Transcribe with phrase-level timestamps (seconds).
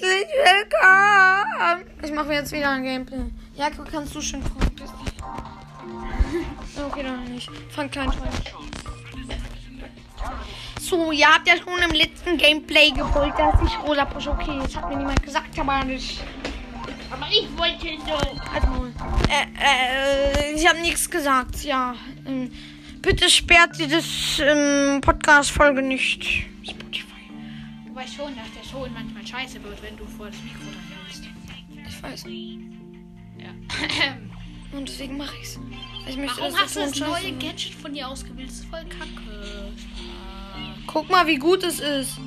[0.00, 1.84] Herzlich willkommen.
[2.04, 3.32] Ich mache jetzt wieder ein Gameplay.
[3.56, 4.58] Ja, kannst du schon kommen.
[6.86, 7.50] Okay, dann nicht.
[7.70, 8.16] Fang klein an.
[10.80, 14.30] So, ihr habt ja schon im letzten Gameplay gewollt, dass ich rosa pushe.
[14.30, 16.22] Okay, das hat mir niemand gesagt, aber nicht.
[17.10, 18.14] Aber ich wollte so.
[18.54, 18.86] Also,
[19.28, 21.96] äh, äh, ich habe nichts gesagt, ja.
[22.24, 22.52] Ähm,
[23.02, 26.22] bitte sperrt dieses ähm, Podcast-Folge nicht.
[26.62, 27.08] Spotify.
[27.88, 30.92] Du weißt schon, dass der Ton manchmal scheiße wird, wenn du vor das Mikro dran
[31.04, 31.24] hältst.
[31.88, 32.24] Ich weiß.
[33.38, 34.16] Ja.
[34.76, 35.58] Und deswegen mache ich's.
[36.08, 37.32] Ich möchte, Warum hast du das neue scheiße.
[37.32, 38.48] Gadget von dir ausgewählt?
[38.48, 39.72] Das ist voll kacke.
[40.86, 42.18] Guck mal, wie gut es ist.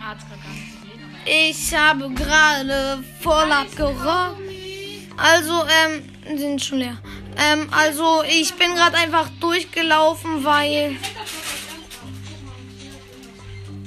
[0.00, 0.16] Ah,
[1.26, 4.40] Ich habe gerade voll abgerockt.
[5.16, 6.98] Also, ähm, sind schon leer.
[7.36, 10.96] Ähm, also, ich bin gerade einfach durchgelaufen, weil.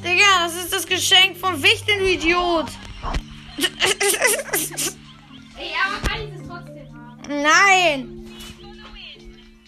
[0.06, 2.68] Digga, das ist das Geschenk von Wichten, du Idiot.
[5.58, 7.42] Ey, aber kann ich das trotzdem haben?
[7.42, 8.26] Nein.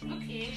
[0.03, 0.53] Okay.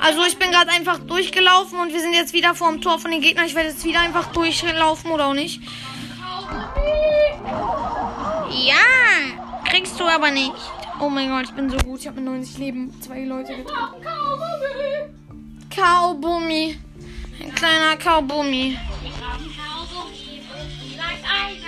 [0.00, 3.10] Also, ich bin gerade einfach durchgelaufen und wir sind jetzt wieder vor dem Tor von
[3.10, 3.46] den Gegnern.
[3.46, 5.62] Ich werde jetzt wieder einfach durchlaufen oder auch nicht.
[8.50, 8.84] Ja,
[9.64, 10.52] kriegst du aber nicht.
[11.00, 12.00] Oh mein Gott, ich bin so gut.
[12.00, 14.04] Ich habe mit 90 Leben zwei Leute getroffen.
[15.74, 16.83] Kaugummi.
[17.54, 17.96] Ein kleiner
[21.22, 21.64] einer.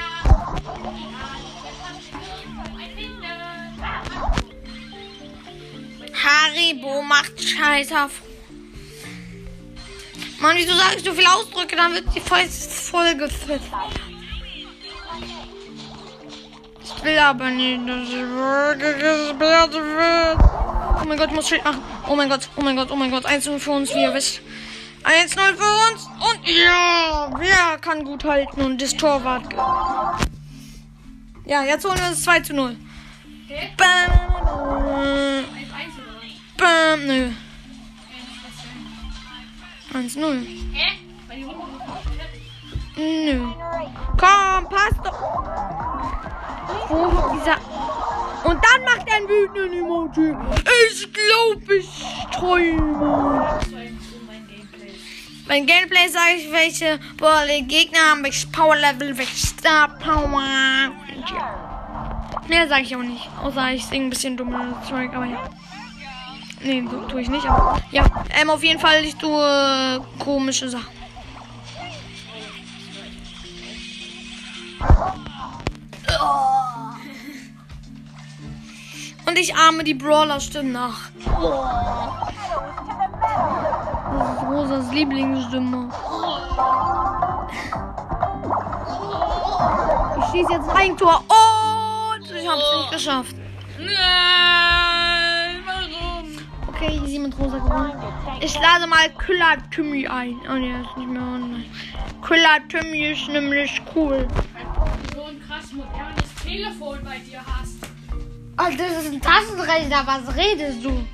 [6.13, 8.11] Haribo macht Scheißer.
[10.41, 11.77] Mann, wieso sage ich so viele Ausdrücke?
[11.77, 13.61] Dann wird die Folge voll.
[16.83, 18.09] Ich will aber nicht, dass
[18.79, 20.39] gesperrt wird.
[21.01, 21.81] Oh mein Gott, ich muss Schild machen.
[22.09, 23.25] Oh mein Gott, oh mein Gott, oh mein Gott.
[23.25, 24.41] 1-0 für uns, wie ihr wisst.
[25.07, 26.07] 1-0 für uns.
[26.07, 29.47] Und ja, wer kann gut halten und das Torwart.
[31.45, 32.77] Ja, jetzt holen wir das 2 zu 0.
[33.45, 33.71] Okay.
[33.77, 34.11] Bam.
[34.11, 35.45] 1-1 oder
[36.17, 36.27] was?
[36.57, 37.07] Bam.
[37.07, 37.27] Nö.
[37.27, 37.33] Äh,
[39.93, 40.25] was denn?
[40.25, 40.47] 1-0.
[40.73, 41.07] Hä?
[42.97, 43.53] Nö.
[44.19, 45.21] Komm, passt doch.
[46.89, 47.59] Wo ist dieser.
[48.43, 50.37] Und dann macht er einen wütenden Emoji.
[50.91, 53.61] Ich glaube, ich träume.
[55.49, 56.99] Mein Gameplay sage ich, welche
[57.49, 60.43] die Gegner haben, welches Power Level, welches Star Power.
[61.15, 62.41] Und ja.
[62.49, 63.29] Mehr sage ich auch nicht.
[63.43, 65.49] Außer ich singe ein bisschen dumme Zeug, aber ja.
[66.63, 68.05] Nee, so tue ich nicht, aber ja.
[68.41, 70.97] Ähm, auf jeden Fall, ich tue äh, komische Sachen.
[79.27, 81.11] Und ich ahme die Brawler-Stimmen nach.
[84.77, 85.89] Rosas Lieblingsstimme.
[90.19, 91.25] Ich schieße jetzt ein Eigentor
[92.15, 93.37] und ich habe es nicht geschafft.
[93.79, 96.29] Nein, warum?
[96.69, 97.93] Okay, easy mit Rosa gewonnen.
[98.41, 100.37] Ich lade mal Killer Timmy ein.
[100.49, 101.65] Oh ne, ist nicht mehr online.
[102.27, 104.29] Killer Timmy ist nämlich cool.
[104.53, 104.67] Weil
[105.11, 107.79] du so ein krass modernes Telefon bei dir hast.
[108.59, 110.03] Oh, das ist ein Taschenrechner.
[110.07, 111.07] Was redest du?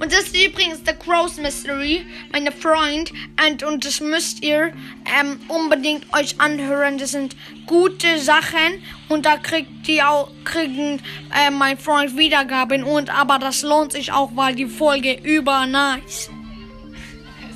[0.00, 3.12] Und das ist übrigens der Crows Mystery, meine Freund.
[3.46, 4.72] Und, und das müsst ihr
[5.04, 6.96] ähm, unbedingt euch anhören.
[6.96, 8.82] Das sind gute Sachen.
[9.10, 11.02] Und da kriegt die auch, kriegen
[11.36, 12.82] äh, mein Freund Wiedergaben.
[12.82, 16.30] Und aber das lohnt sich auch, weil die Folge über nice.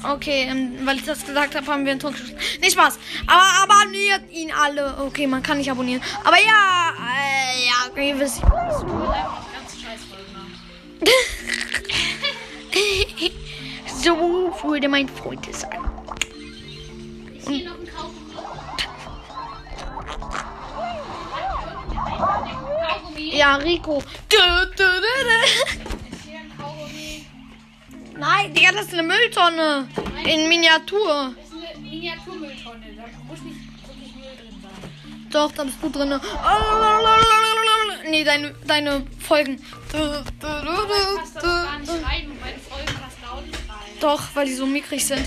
[0.03, 2.37] Okay, ähm, weil ich das gesagt habe, haben wir einen Ton geschossen.
[2.61, 2.99] Nicht Spaß.
[3.27, 4.99] Aber abonniert ihn alle.
[4.99, 6.03] Okay, man kann nicht abonnieren.
[6.23, 8.43] Aber ja, äh, ja, okay, ihr wisst.
[8.43, 11.09] Du einfach die ganze Scheißfolge nach.
[14.05, 15.83] so würde mein Freund es sagen.
[17.35, 18.35] Ist hier noch ein Kaugummi?
[22.87, 23.37] Kaugummi?
[23.37, 24.03] Ja, Rico.
[24.29, 24.37] Du,
[24.77, 25.15] du, du?
[28.17, 29.89] Nein, Digga, das ist eine Mülltonne.
[30.25, 31.35] In Miniatur.
[31.37, 32.87] Das ist eine Miniaturmülltonne.
[32.97, 33.57] Da muss nicht
[33.89, 35.27] wirklich Müll drin sein.
[35.31, 36.21] Doch, da bist du drin.
[38.11, 39.61] Nee, deine, deine Folgen.
[39.91, 42.34] Du, du, du, du, du du.
[44.05, 45.27] Doch, weil die so mickrig sind.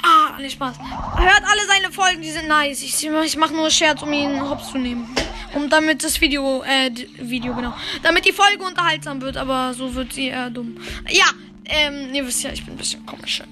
[0.00, 0.78] Ah, nee, Spaß.
[0.78, 2.80] Hört alle seine Folgen, die sind nice.
[2.84, 5.12] Ich, ich mache nur Scherz, um ihn hops zu nehmen.
[5.54, 7.74] Um damit das Video, äh, Video, genau.
[8.04, 10.76] Damit die Folge unterhaltsam wird, aber so wird sie eher dumm.
[11.10, 11.24] Ja,
[11.64, 13.42] ähm, ihr wisst ja, ich bin ein bisschen komisch.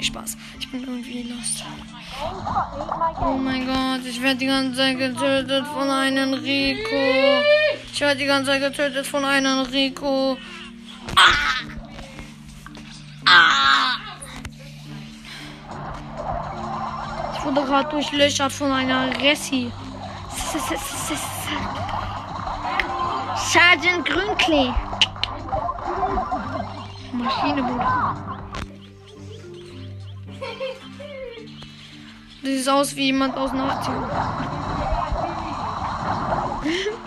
[0.00, 0.36] Spaß.
[0.60, 1.64] Ich bin irgendwie lost.
[3.20, 7.42] Oh mein Gott, ich werde die ganze Zeit getötet von einem Rico.
[7.92, 10.38] Ich werde die ganze Zeit getötet von einem Rico.
[11.16, 11.71] Ah!
[17.54, 19.70] Wurde durchlöchert von einer Ressi.
[23.50, 24.72] Sergeant Grünklee.
[27.12, 28.14] Maschine, Bruder.
[32.42, 34.10] Du siehst aus wie jemand aus Nachtzug.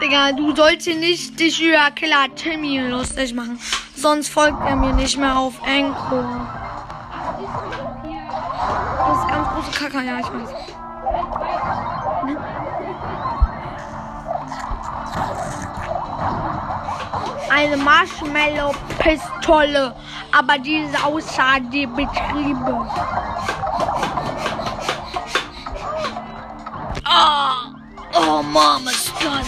[0.00, 3.58] Digga, du sollst hier nicht dich über Killer Timmy lustig machen.
[3.96, 6.57] Sonst folgt er mir nicht mehr auf Anchor.
[9.58, 10.50] Große Kacke, ja, ich weiß.
[12.24, 12.36] Ne?
[17.50, 19.96] Eine Marshmallow-Pistole,
[20.36, 22.86] aber diese außer die Betriebe.
[27.10, 27.52] Oh,
[28.14, 29.46] oh, Mama's got.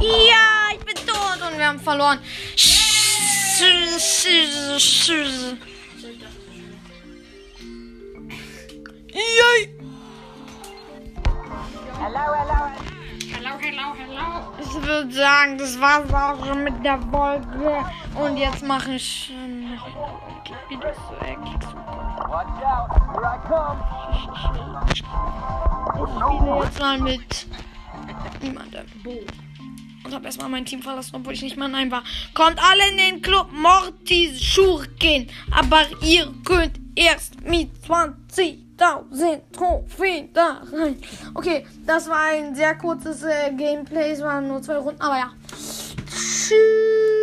[0.00, 2.18] Ja, ich bin tot und wir haben verloren.
[9.14, 9.70] Yay.
[12.00, 14.54] Hello, hello, hello.
[14.60, 17.84] Ich würde sagen, das war's auch schon mit der Folge.
[18.16, 19.32] Und jetzt mache ich
[20.68, 21.66] wieder so Keks.
[22.28, 23.78] Watch out, here I come.
[24.92, 24.98] Ich
[26.10, 27.46] spiele jetzt mal mit
[28.42, 28.86] niemandem.
[30.04, 32.02] Und habe erstmal mein Team verlassen, obwohl ich nicht mal nein war.
[32.34, 35.28] Kommt alle in den Club Mortis Schurken.
[35.52, 37.70] Aber ihr könnt erst mit
[38.78, 40.98] 20.000 Trophäen da rein.
[41.34, 44.12] Okay, das war ein sehr kurzes äh, Gameplay.
[44.12, 45.30] Es waren nur zwei Runden, aber ja.
[46.06, 47.13] Tschüss.